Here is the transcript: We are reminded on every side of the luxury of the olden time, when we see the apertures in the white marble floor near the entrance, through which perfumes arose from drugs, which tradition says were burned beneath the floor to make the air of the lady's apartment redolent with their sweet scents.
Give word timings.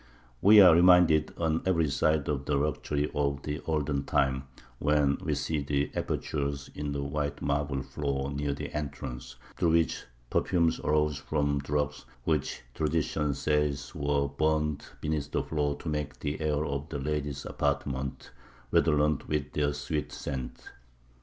We 0.41 0.59
are 0.61 0.73
reminded 0.73 1.31
on 1.37 1.61
every 1.63 1.87
side 1.91 2.27
of 2.27 2.45
the 2.45 2.55
luxury 2.55 3.11
of 3.13 3.43
the 3.43 3.59
olden 3.67 4.03
time, 4.05 4.45
when 4.79 5.19
we 5.23 5.35
see 5.35 5.61
the 5.61 5.91
apertures 5.95 6.71
in 6.73 6.91
the 6.91 7.03
white 7.03 7.39
marble 7.39 7.83
floor 7.83 8.31
near 8.31 8.51
the 8.55 8.73
entrance, 8.75 9.35
through 9.57 9.73
which 9.73 10.05
perfumes 10.31 10.79
arose 10.79 11.19
from 11.19 11.59
drugs, 11.59 12.05
which 12.23 12.63
tradition 12.73 13.35
says 13.35 13.93
were 13.93 14.27
burned 14.27 14.83
beneath 15.01 15.29
the 15.29 15.43
floor 15.43 15.75
to 15.75 15.87
make 15.87 16.19
the 16.19 16.41
air 16.41 16.65
of 16.65 16.89
the 16.89 16.97
lady's 16.97 17.45
apartment 17.45 18.31
redolent 18.71 19.27
with 19.27 19.51
their 19.51 19.71
sweet 19.71 20.11
scents. 20.11 20.63